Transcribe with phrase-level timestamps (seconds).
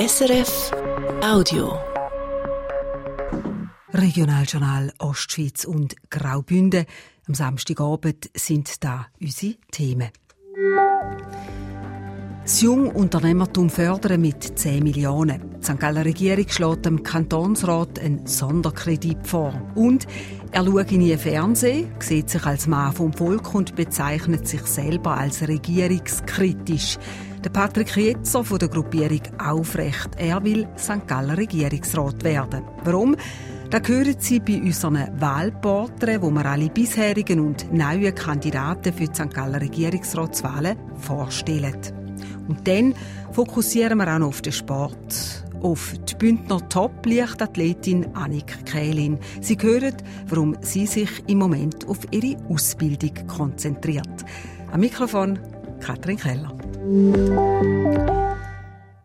[0.00, 0.72] SRF
[1.22, 1.78] Audio.
[3.92, 6.86] Regionaljournal Ostschweiz und Graubünden.
[7.28, 10.08] Am Samstagabend sind da unsere Themen.
[12.44, 15.58] Das Jungunternehmertum fördern mit 10 Millionen.
[15.60, 15.78] Die St.
[15.78, 19.52] Galler Regierung schlägt dem Kantonsrat einen Sonderkredit vor.
[19.74, 20.06] Und
[20.50, 25.46] er schaut nie Fernsehen, sieht sich als Mann vom Volk und bezeichnet sich selber als
[25.46, 26.96] regierungskritisch.
[27.42, 31.06] Der Patrick Jetzer von der Gruppierung Aufrecht, er will St.
[31.06, 32.64] Galler Regierungsrat werden.
[32.84, 33.16] Warum?
[33.70, 39.14] Da hören Sie bei unseren Wahlporträts, wo wir alle bisherigen und neuen Kandidaten für die
[39.14, 39.32] St.
[39.32, 41.80] Galler Regierungsratswahlen vorstellen.
[42.46, 42.94] Und dann
[43.32, 45.46] fokussieren wir auch noch auf den Sport.
[45.62, 49.18] Auf die Bündner Top-Leichtathletin Annik Kählin.
[49.40, 49.94] Sie hören,
[50.28, 54.26] warum sie sich im Moment auf ihre Ausbildung konzentriert.
[54.72, 55.38] Am Mikrofon
[55.80, 56.59] Katrin Keller.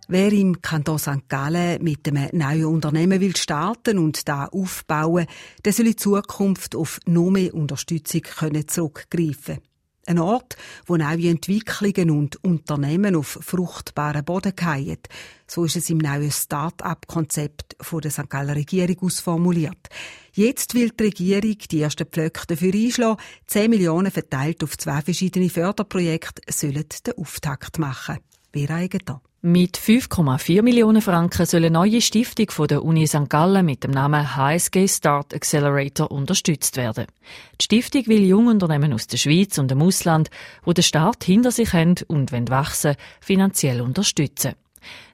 [0.08, 1.28] Wer im Kanton St.
[1.28, 5.28] Gallen mit einem neuen Unternehmen will starten und da aufbauen,
[5.64, 8.24] der soll in Zukunft auf noch mehr Unterstützung
[8.68, 9.75] zurückgreifen können.
[10.08, 15.00] Ein Ort, wo neue Entwicklungen und Unternehmen auf fruchtbaren Boden fallen.
[15.48, 18.30] So ist es im neuen Start-up-Konzept der St.
[18.30, 19.90] Galler Regierung ausformuliert.
[20.34, 23.22] Jetzt will die Regierung die ersten Pflöcke dafür einschlagen.
[23.48, 28.20] 10 Millionen verteilt auf zwei verschiedene Förderprojekte sollen den Auftakt machen.
[28.54, 29.22] Eigentlich da?
[29.48, 33.30] Mit 5,4 Millionen Franken soll eine neue Stiftung von der Uni St.
[33.30, 37.06] Gallen mit dem Namen HSG Start Accelerator unterstützt werden.
[37.62, 40.32] Die Stiftung will Jungunternehmen aus der Schweiz und dem Ausland,
[40.64, 44.54] wo den Start hinter sich haben und wenn wachsen, finanziell unterstützen.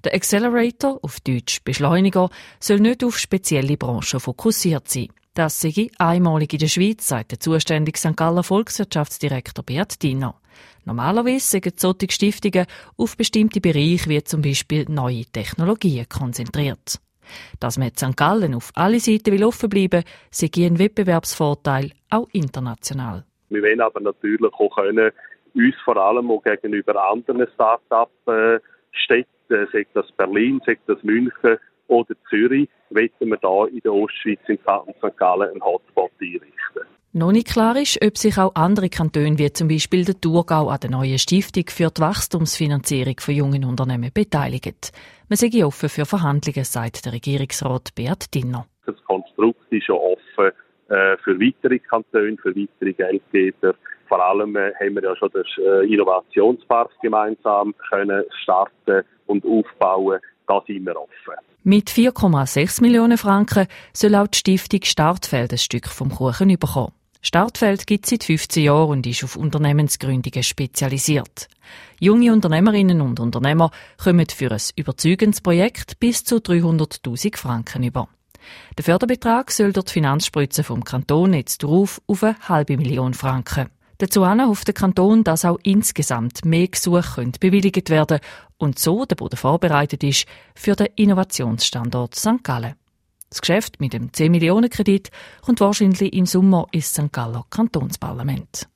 [0.05, 2.29] Der Accelerator, auf Deutsch Beschleuniger,
[2.61, 5.09] soll nicht auf spezielle Branchen fokussiert sein.
[5.33, 8.17] Das sei einmalig in der Schweiz, sagt der zuständige St.
[8.17, 10.35] Galler Volkswirtschaftsdirektor Bert Diener.
[10.83, 12.65] Normalerweise sind solche Stiftungen
[12.97, 16.99] auf bestimmte Bereiche wie zum Beispiel neue Technologien konzentriert.
[17.61, 18.17] Dass man St.
[18.17, 23.23] Gallen auf alle Seiten will offen bleiben sei ein Wettbewerbsvorteil, auch international.
[23.47, 25.11] Wir wollen aber natürlich auch können,
[25.53, 31.57] uns vor allem auch gegenüber anderen Start-up-Städten, äh, sei das Berlin, sei das München
[31.91, 35.17] oder Zürich, wollen wir da in der Ostschweiz in St.
[35.17, 36.87] Gallen einen Hotspot einrichten.
[37.13, 40.79] Noch nicht klar ist, ob sich auch andere Kantone wie zum Beispiel der Thurgau an
[40.81, 44.77] der neuen Stiftung für die Wachstumsfinanzierung von jungen Unternehmen beteiligen.
[45.27, 48.65] Man sei offen für Verhandlungen, sagt der Regierungsrat Bert Dinner.
[48.85, 50.51] Das Konstrukt ist schon offen
[50.87, 53.75] äh, für weitere Kantone, für weitere Geldgeber.
[54.07, 60.21] Vor allem äh, haben wir ja schon den äh, Innovationspark gemeinsam können starten und aufbauen.
[60.47, 61.50] Da sind wir offen.
[61.63, 66.91] Mit 4,6 Millionen Franken soll auch die Stiftung Startfeld ein Stück vom Kuchen bekommen.
[67.21, 71.49] Startfeld gibt es seit 15 Jahren und ist auf Unternehmensgründungen spezialisiert.
[71.99, 73.69] Junge Unternehmerinnen und Unternehmer
[74.03, 78.07] kommen für ein überzeugendes Projekt bis zu 300.000 Franken über.
[78.75, 83.69] Der Förderbetrag soll durch die Finanzspritze vom Kanton jetzt darauf auf eine halbe Million Franken.
[84.01, 88.17] Dazu hofft der Kanton, dass auch insgesamt mehr Gesuche bewilligt werden
[88.57, 90.25] und so der Boden vorbereitet ist
[90.55, 92.43] für den Innovationsstandort St.
[92.43, 92.73] Gallen.
[93.29, 95.11] Das Geschäft mit dem 10 Millionen Kredit
[95.43, 97.11] kommt wahrscheinlich im Sommer ins St.
[97.11, 98.67] Galler Kantonsparlament.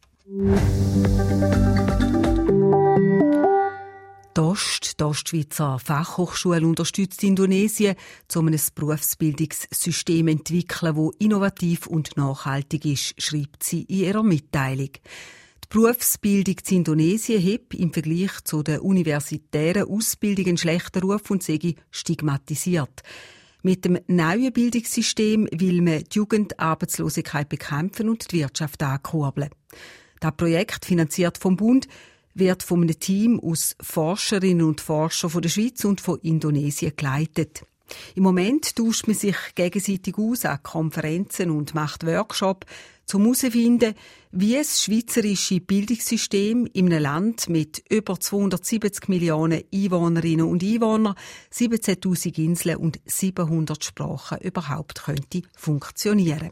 [4.35, 7.96] DOST, die Ostschweizer Fachhochschule, unterstützt Indonesien,
[8.35, 14.90] um ein Berufsbildungssystem zu entwickeln, das innovativ und nachhaltig ist, schreibt sie in ihrer Mitteilung.
[14.91, 21.41] Die Berufsbildung in Indonesien hat im Vergleich zu der universitären Ausbildung einen schlechten Ruf und
[21.41, 23.03] sei stigmatisiert.
[23.63, 29.50] Mit dem neuen Bildungssystem will man die Jugendarbeitslosigkeit bekämpfen und die Wirtschaft ankurbeln.
[30.19, 31.88] Das Projekt, finanziert vom Bund,
[32.35, 37.66] wird von einem Team aus Forscherinnen und Forschern von der Schweiz und von Indonesien geleitet.
[38.16, 42.68] Im Moment tauscht man sich gegenseitig aus an Konferenzen und macht Workshops,
[43.13, 43.93] um herauszufinden,
[44.31, 51.16] wie das schweizerische Bildungssystem in einem Land mit über 270 Millionen Einwohnerinnen und Einwohnern,
[51.53, 56.49] 17.000 Inseln und 700 Sprachen überhaupt könnte funktionieren.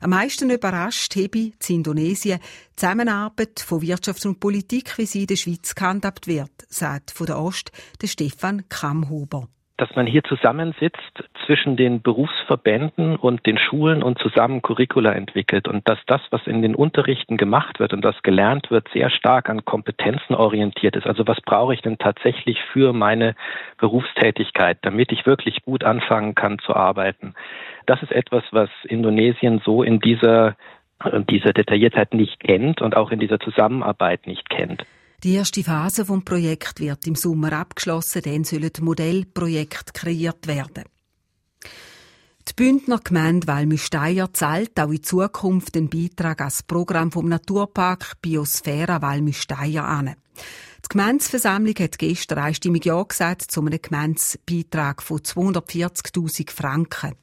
[0.00, 5.28] Am meisten überrascht habe in Indonesien die Zusammenarbeit von Wirtschaft und Politik, wie sie in
[5.28, 7.70] der Schweiz gehandhabt wird, sagt von der Ost
[8.02, 9.48] der Stefan Kammhuber
[9.84, 15.86] dass man hier zusammensitzt zwischen den Berufsverbänden und den Schulen und zusammen Curricula entwickelt und
[15.86, 19.66] dass das, was in den Unterrichten gemacht wird und das gelernt wird, sehr stark an
[19.66, 21.06] Kompetenzen orientiert ist.
[21.06, 23.34] Also was brauche ich denn tatsächlich für meine
[23.76, 27.34] Berufstätigkeit, damit ich wirklich gut anfangen kann zu arbeiten.
[27.84, 30.56] Das ist etwas, was Indonesien so in dieser,
[31.28, 34.86] dieser Detailliertheit nicht kennt und auch in dieser Zusammenarbeit nicht kennt.
[35.24, 40.84] Die erste Phase vom Projekt wird im Sommer abgeschlossen, dann sollen Modellprojekte kreiert werden.
[42.46, 49.00] Die Bündner Gemeinde Walmüsteier zahlt auch in Zukunft den Beitrag als Programm vom Naturpark Biosphäre
[49.00, 50.14] Walmüsteier an.
[50.84, 57.14] Die Gemeinsversammlung hat gestern einstimmig Ja gesagt zu einem Gemeindebeitrag von 240.000 Franken.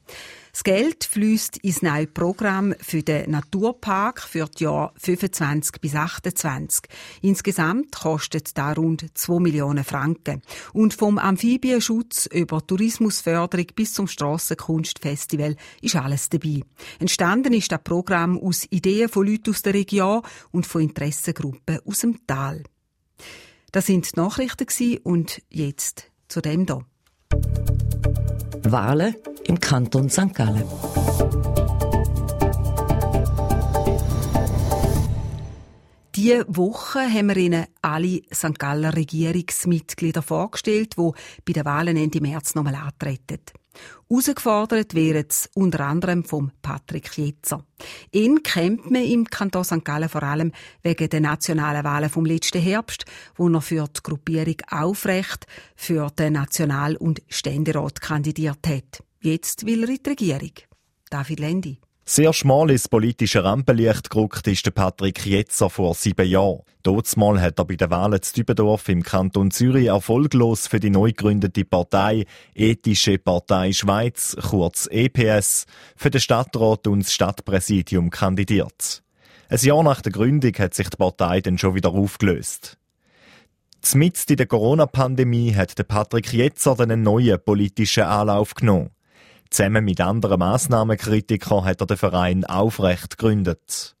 [0.50, 6.82] Das Geld fließt ins neue Programm für den Naturpark für die Jahre 25 bis 28.
[7.22, 10.42] Insgesamt kostet da rund 2 Millionen Franken.
[10.74, 16.62] Und vom Amphibienschutz über Tourismusförderung bis zum Strassenkunstfestival ist alles dabei.
[16.98, 20.20] Entstanden ist das Programm aus Ideen von Leuten aus der Region
[20.50, 22.64] und von Interessengruppen aus dem Tal.
[23.72, 26.84] Das sind die Nachrichten und jetzt zu dem hier.
[28.64, 30.34] Wahlen im Kanton St.
[30.34, 30.68] Gallen.
[36.14, 38.58] Diese Woche haben wir Ihnen alle St.
[38.58, 41.10] Galler Regierungsmitglieder vorgestellt, die
[41.46, 43.40] bei den Wahlen Ende März nochmal antreten.
[44.08, 47.64] Herausgefordert werden sie unter anderem vom Patrick Jetzer.
[48.10, 49.84] Ihn kennt man im Kanton St.
[49.84, 50.52] Gallen vor allem
[50.82, 53.04] wegen der nationalen Wahlen vom letzten Herbst,
[53.36, 55.46] wo er für die Gruppierung Aufrecht
[55.76, 59.02] für den National- und Ständerat kandidiert hat.
[59.20, 60.52] Jetzt will er in die Regierung.
[61.08, 61.78] David Lendi.
[62.04, 66.62] Sehr schmal ins politische Rampenlicht gerückt ist der Patrick Jetzer vor sieben Jahren.
[66.82, 71.10] Dotsmal hat er bei den Wahlen zu Dübendorf im Kanton Zürich erfolglos für die neu
[71.10, 72.24] gegründete Partei
[72.56, 79.04] Ethische Partei Schweiz, kurz EPS, für den Stadtrat und das Stadtpräsidium kandidiert.
[79.48, 82.78] Ein Jahr nach der Gründung hat sich die Partei dann schon wieder aufgelöst.
[83.80, 88.90] Zmitzt in der Corona-Pandemie hat der Patrick Jetzer einen neuen politischen Anlauf genommen.
[89.52, 93.94] Zusammen mit anderen Massnahmenkritikern hat er den Verein Aufrecht gegründet.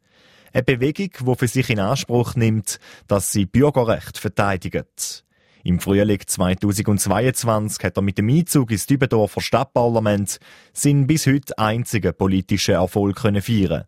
[0.50, 5.26] Eine Bewegung, die für sich in Anspruch nimmt, dass sie Bürgerrecht verteidigt.
[5.62, 10.38] Im Frühling 2022 hat er mit dem Einzug ins Dübendorfer Stadtparlament
[10.72, 13.84] seinen bis heute einzigen politischen Erfolg können feiern.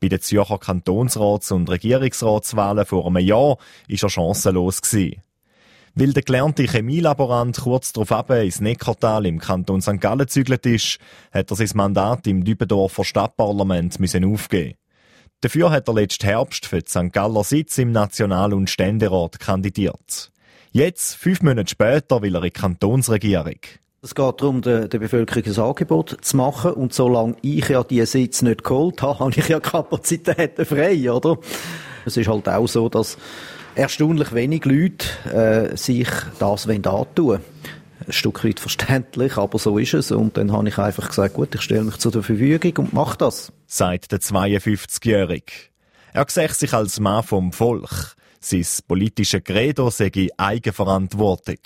[0.00, 5.22] Bei den Zürcher Kantonsrats- und Regierungsratswahlen vor einem Jahr war er chancenlos gewesen.
[5.94, 10.00] Weil der gelernte Chemielaborant kurz darauf ins Neckartal im Kanton St.
[10.00, 10.98] Gallen gezügelt ist,
[11.32, 14.78] hat er sein Mandat im Dübendorfer Stadtparlament müssen aufgeben.
[15.42, 17.12] Dafür hat er letzten Herbst für den St.
[17.12, 20.32] Galler Sitz im National- und Ständerat kandidiert.
[20.70, 23.58] Jetzt, fünf Monate später, will er in die Kantonsregierung.
[24.00, 26.72] Es geht darum, der, Bevölkerung ein Angebot zu machen.
[26.72, 31.36] Und solange ich ja diese Sitz nicht geholt habe, habe ich ja Kapazitäten frei, oder?
[32.06, 33.18] Es ist halt auch so, dass
[33.74, 36.08] erstaunlich wenig Leute äh, sich
[36.38, 37.40] das antun.
[38.06, 40.10] Ein Stück weit verständlich, aber so ist es.
[40.10, 43.52] Und dann habe ich einfach gesagt, gut, ich stelle mich zur Verfügung und mache das.
[43.66, 45.52] Sagt der 52-Jährige.
[46.12, 48.16] Er sieht sich als Mann vom Volk.
[48.40, 51.58] Sein politische Credo sei Eigenverantwortung.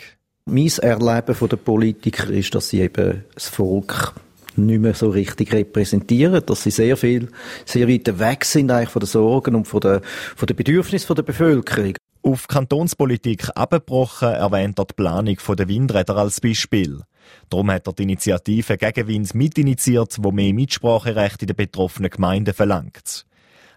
[0.44, 4.14] Mein Erleben von der Politiker ist, dass sie eben das Volk
[4.56, 7.28] nicht mehr so richtig repräsentieren, dass sie sehr viel,
[7.64, 11.22] sehr weit weg sind eigentlich von den Sorgen und von den, von den Bedürfnissen der
[11.22, 11.94] Bevölkerung.
[12.22, 17.02] Auf Kantonspolitik abgebrochen erwähnt er die Planung der Windräder als Beispiel.
[17.50, 23.26] Darum hat er die Initiative Gegenwind mitinitiiert, wo mehr Mitspracherecht in den betroffenen Gemeinden verlangt.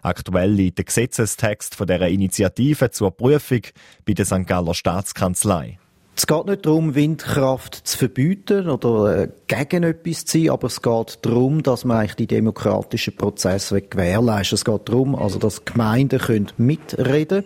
[0.02, 3.62] Aktuell liegt der Gesetzestext von dieser Initiative zur Prüfung
[4.06, 4.46] bei der St.
[4.46, 5.78] Galler Staatskanzlei.
[6.20, 10.82] Es geht nicht darum, Windkraft zu verbieten oder äh, gegen etwas zu sein, aber es
[10.82, 16.18] geht darum, dass man eigentlich die demokratischen Prozesse gewährleisten Es geht darum, also, dass Gemeinden
[16.18, 17.44] können mitreden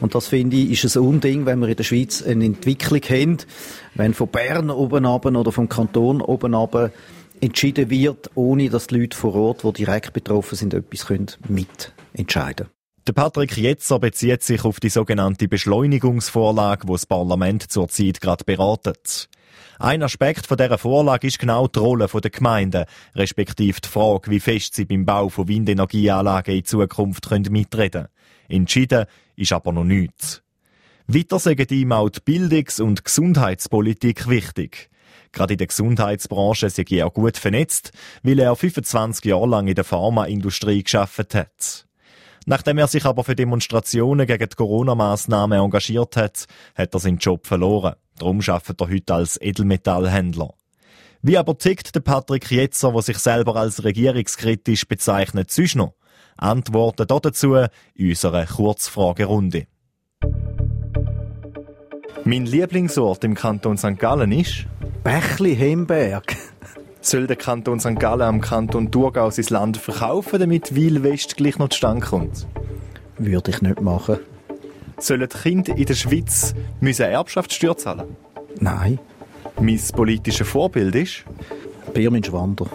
[0.00, 3.36] Und das finde ich, ist ein Unding, wenn wir in der Schweiz eine Entwicklung haben,
[3.94, 6.90] wenn von Bern oben ab oder vom Kanton oben ab
[7.40, 12.66] entschieden wird, ohne dass die Leute vor Ort, die direkt betroffen sind, etwas können mitentscheiden
[12.66, 12.77] können.
[13.08, 19.30] Der Patrick Jetzer bezieht sich auf die sogenannte Beschleunigungsvorlage, wo das Parlament zurzeit gerade beratet.
[19.78, 22.84] Ein Aspekt von dieser Vorlage ist genau die Rolle der Gemeinden,
[23.14, 28.08] respektive die Frage, wie fest sie beim Bau von Windenergieanlagen in Zukunft mitreden können.
[28.46, 30.42] Entschieden ist aber noch nichts.
[31.06, 34.90] Weiter sagen ihm auch die Bildungs- und Gesundheitspolitik wichtig.
[35.32, 37.90] Gerade in der Gesundheitsbranche sei er gut vernetzt,
[38.22, 41.87] weil er 25 Jahre lang in der Pharmaindustrie geschafft hat.
[42.48, 47.46] Nachdem er sich aber für Demonstrationen gegen die Corona-Massnahmen engagiert hat, hat er seinen Job
[47.46, 47.96] verloren.
[48.18, 50.54] Darum arbeitet er heute als Edelmetallhändler.
[51.20, 55.92] Wie aber tickt der Patrick Jetzer, der sich selber als regierungskritisch bezeichnet, sonst noch?
[56.38, 59.66] Antworten dazu in unserer Kurzfragerunde.
[62.24, 63.98] Mein Lieblingsort im Kanton St.
[63.98, 64.64] Gallen ist
[65.04, 66.34] Bächli-Hemberg.
[67.00, 67.98] Soll der Kanton St.
[67.98, 72.46] Gallen am Kanton Thurgau sein Land verkaufen, damit Weil West gleich noch zustande kommt?
[73.18, 74.18] Würde ich nicht machen.
[74.98, 78.16] Sollen Kinder in der Schweiz müssen Erbschaftssteuer zahlen?
[78.58, 78.98] Nein.
[79.60, 81.24] Mein politisches Vorbild ist?
[81.94, 82.66] Birmin Schwander.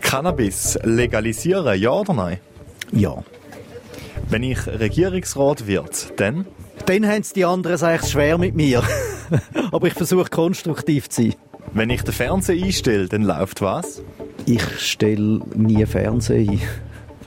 [0.00, 2.38] Cannabis legalisieren, ja oder nein?
[2.92, 3.22] Ja.
[4.28, 6.46] Wenn ich Regierungsrat wird, dann?
[6.86, 8.82] Dann haben es die anderen eigentlich schwer mit mir.
[9.72, 11.34] Aber ich versuche konstruktiv zu sein.
[11.72, 14.02] Wenn ich den Fernseher einstelle, dann läuft was?
[14.46, 16.60] Ich stelle nie Fernsehen ein.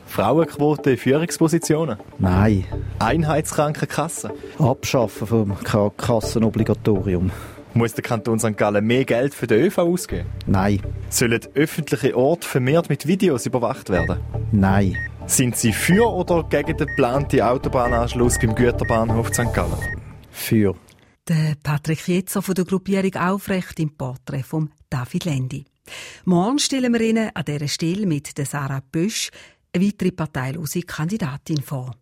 [0.08, 1.98] Frauenquote in Führungspositionen?
[2.20, 2.66] Nein.
[3.00, 4.32] Einheitskrankenkasse?
[4.60, 5.58] Abschaffen vom
[5.98, 7.32] Kassenobligatorium.
[7.74, 8.56] Muss der Kanton St.
[8.56, 10.28] Gallen mehr Geld für den ÖV ausgeben?
[10.46, 10.80] Nein.
[11.10, 14.20] Sollen öffentliche Orte vermehrt mit Videos überwacht werden?
[14.54, 14.96] Nein.
[15.26, 19.54] Sind Sie für oder gegen den geplanten Autobahnanschluss beim Güterbahnhof St.
[19.54, 19.74] Gallen?
[20.32, 20.76] Für.
[21.28, 25.66] Der Patrick Jetzer von der Gruppierung Aufrecht im Porträt von David Lendi.
[26.24, 29.32] Morgen stellen wir Ihnen an dieser Stelle mit der Sarah Bösch
[29.74, 31.96] eine weitere parteilose Kandidatin vor.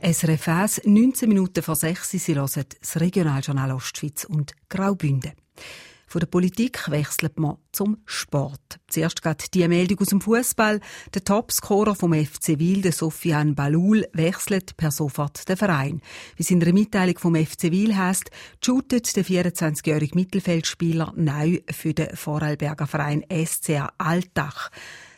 [0.00, 5.32] SRF 1, 19 Minuten vor 6 Sie hören das Regionaljournal Ostschweiz und Graubünden.
[6.12, 8.80] Von der Politik wechselt man zum Sport.
[8.86, 10.78] Zuerst geht die Meldung aus dem Fußball.
[11.14, 16.02] Der Topscorer vom FC Wil, der Sofian Balul, wechselt per sofort den Verein.
[16.36, 18.30] Wie es in einer Mitteilung vom FC Wil heisst,
[18.62, 24.68] shootet der 24-jährige Mittelfeldspieler neu für den Vorarlberger Verein SCA Altach.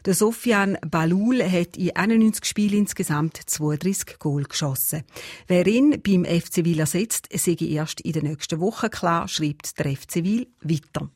[0.04, 5.02] Der Sofian Balul hat in 91 Spielen insgesamt 32 Goal geschossen.
[5.46, 9.96] Wer ihn beim FC Wil ersetzt, sei erst in der nächsten Woche klar, schreibt der
[9.96, 11.08] FC Wil weiter.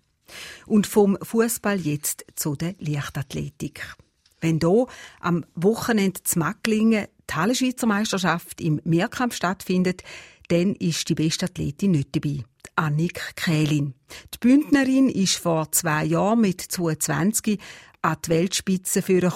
[0.65, 3.95] Und vom Fußball jetzt zu der Leichtathletik.
[4.41, 4.87] Wenn hier
[5.21, 10.03] am Wochenende zu Macklingen die Hallenschweizer Meisterschaft im Mehrkampf stattfindet,
[10.49, 12.45] dann ist die beste Athletin nicht dabei.
[12.75, 13.95] Annik Kählin.
[14.35, 17.59] Die Bündnerin ist vor zwei Jahren mit 22
[18.03, 19.33] an die Weltspitze führen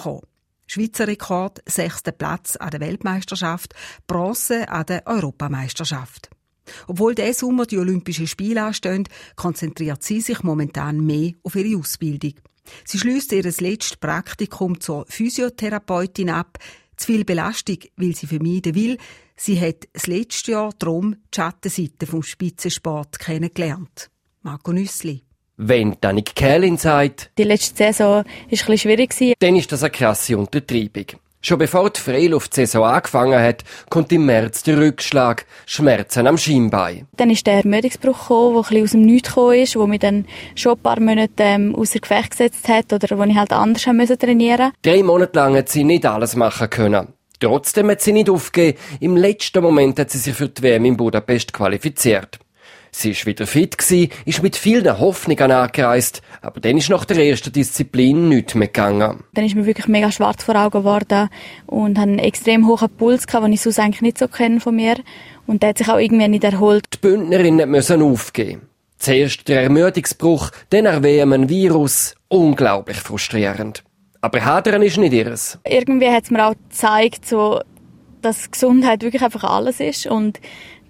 [0.65, 3.75] Schweizer Rekord, sechster Platz an der Weltmeisterschaft,
[4.07, 6.29] Bronze an der Europameisterschaft.
[6.87, 12.33] Obwohl der Sommer die Olympischen Spiele anstehen, konzentriert sie sich momentan mehr auf ihre Ausbildung.
[12.85, 16.57] Sie schließt ihr letztes Praktikum zur Physiotherapeutin ab.
[17.03, 18.97] Zu viel Belastung will sie vermeiden will.
[19.35, 24.09] Sie hat das letzte Jahr darum die Schattenseite vom Spitzensport kennengelernt.
[24.41, 25.21] Marco Nüssli.
[25.57, 29.13] Wenn Danik Kählin sagt, die letzte Saison war ein bisschen schwierig.
[29.39, 31.07] Dann ist das eine krasse Untertreibung.
[31.45, 37.05] Schon bevor die Freiluft-Saison angefangen hat, kommt im März der Rückschlag, Schmerzen am Schienbein.
[37.17, 39.99] Dann ist der Ermüdungsbruch gekommen, der ein bisschen aus dem Nichts gekommen ist, wo mich
[39.99, 43.85] dann schon ein paar Monate ähm, außer Gefecht gesetzt hat oder wo ich halt anders
[43.87, 47.09] musste trainieren Drei Monate lang hat sie nicht alles machen können.
[47.41, 48.77] Trotzdem hat sie nicht aufgegeben.
[49.01, 52.39] Im letzten Moment hat sie sich für die WM in Budapest qualifiziert.
[52.95, 57.17] Sie ist wieder fit gsi, ist mit vielen Hoffnungen angereist, aber dann ist nach der
[57.17, 59.23] ersten Disziplin nichts mehr gegangen.
[59.33, 61.29] Dann ist mir wirklich mega schwarz vor Augen geworden
[61.65, 64.75] und hatte einen extrem hohen Puls gehabt, den ich sonst eigentlich nicht so kenne von
[64.75, 64.95] mir.
[65.47, 66.85] Und der hat sich auch irgendwie nicht erholt.
[66.93, 68.61] Die Bündnerinnen müssen aufgeben.
[68.99, 72.15] Zuerst der Ermüdungsbruch, dann erwähnen ein Virus.
[72.29, 73.83] Unglaublich frustrierend.
[74.21, 75.57] Aber Hadern ist nicht ihres.
[75.67, 77.59] Irgendwie hat es mir auch gezeigt, so,
[78.21, 80.39] dass Gesundheit wirklich einfach alles ist und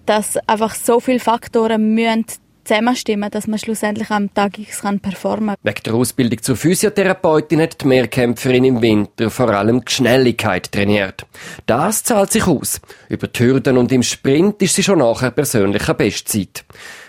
[0.06, 2.26] dass einfach so viele Faktoren müssen
[2.64, 7.82] zusammenstimmen, dass man schlussendlich am Tag X kann performen Wegen der Ausbildung zur Physiotherapeutin hat
[7.82, 11.26] die Mehrkämpferin im Winter vor allem die Schnelligkeit trainiert.
[11.66, 12.80] Das zahlt sich aus.
[13.08, 16.64] Über die Hürden und im Sprint ist sie schon nachher persönlicher Bestzeit.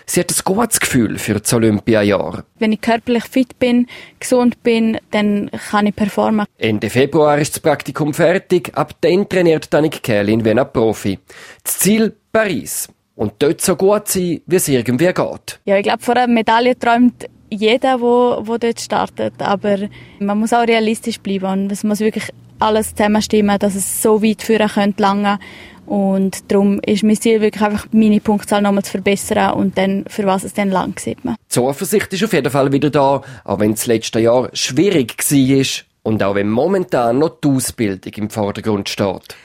[0.08, 2.44] Sie hat ein gutes Gefühl für das Olympiajahr.
[2.60, 3.88] Wenn ich körperlich fit bin,
[4.20, 6.46] gesund bin, dann kann ich performen.
[6.58, 8.70] Ende Februar ist das Praktikum fertig.
[8.74, 11.18] Ab dann trainiert Danik Kerlin wie ein Profi.
[11.64, 12.88] Das Ziel Paris.
[13.14, 15.58] Und dort so gut sein, wie es irgendwie geht.
[15.64, 19.32] Ja, ich glaube, vor einer Medaille träumt jeder, der, der dort startet.
[19.38, 19.78] Aber
[20.18, 24.42] man muss auch realistisch bleiben und es muss wirklich alles zusammenstimmen, dass es so weit
[24.42, 25.38] führen könnte lange.
[25.86, 30.26] Und darum ist mein Ziel wirklich einfach, meine Punktzahl nochmal zu verbessern und dann, für
[30.26, 31.36] was es dann lang sieht man.
[31.36, 35.66] Die Zuversicht ist auf jeden Fall wieder da, auch wenn das letzte Jahr schwierig war
[36.02, 39.36] und auch wenn momentan noch die Ausbildung im Vordergrund steht.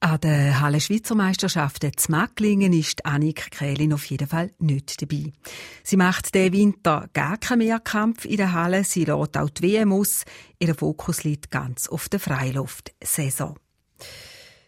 [0.00, 5.32] An der Halle Schweizer Meisterschaften zu Macklingen ist Annik Kählin auf jeden Fall nicht dabei.
[5.82, 8.84] Sie macht den Winter gar keinen Mehrkampf in der Halle.
[8.84, 10.24] Sie lädt auch die WM aus.
[10.60, 13.58] Ihr Fokus liegt ganz auf der Freiluft-Saison.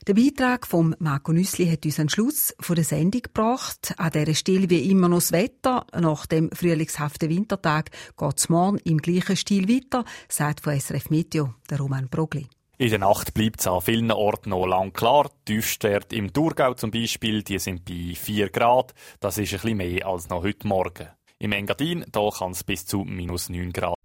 [0.08, 3.94] Der Beitrag von Marco Nüssli hat uns einen Schluss von der Sendung gebracht.
[3.98, 5.86] An dieser Stelle wie immer noch das Wetter.
[5.96, 11.54] Nach dem frühlingshaften Wintertag geht es morgen im gleichen Stil weiter, sagt von SRF Meteo
[11.70, 12.48] der Roman Brogli.
[12.80, 15.28] In der Nacht bleibt es an vielen Orten noch lang klar.
[15.44, 18.94] Tiefstwerte im Thurgau zum Beispiel, die sind bei 4 Grad.
[19.20, 21.08] Das ist ein bisschen mehr als noch heute Morgen.
[21.38, 23.96] Im Engadin, da kann es bis zu minus 9 Grad.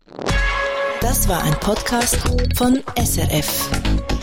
[0.99, 2.17] Das war ein Podcast
[2.57, 4.14] von SRF.